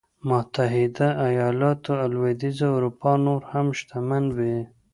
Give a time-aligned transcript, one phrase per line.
[0.29, 4.57] متحده ایالت او لوېدیځه اروپا نور هم شتمن وي.